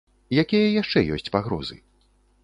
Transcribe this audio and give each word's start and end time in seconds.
Якія 0.43 0.69
яшчэ 0.81 1.03
ёсць 1.17 1.29
пагрозы? 1.35 1.77